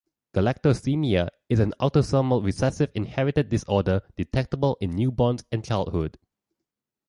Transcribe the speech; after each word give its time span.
Galactosemia 0.33 1.29
is 1.47 1.59
an 1.59 1.75
autosomal 1.79 2.43
recessive 2.43 2.89
inherited 2.95 3.49
disorder 3.49 4.01
detectable 4.17 4.75
in 4.81 4.93
newborns 4.95 5.43
and 5.51 5.63
childhood. 5.63 6.17